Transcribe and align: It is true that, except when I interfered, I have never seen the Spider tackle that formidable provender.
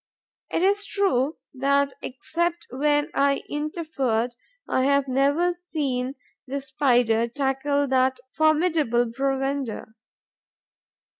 It 0.49 0.63
is 0.63 0.83
true 0.83 1.37
that, 1.53 1.93
except 2.01 2.65
when 2.71 3.11
I 3.13 3.43
interfered, 3.47 4.33
I 4.67 4.85
have 4.85 5.07
never 5.07 5.53
seen 5.53 6.15
the 6.47 6.59
Spider 6.59 7.27
tackle 7.27 7.85
that 7.89 8.19
formidable 8.31 9.11
provender. 9.11 9.93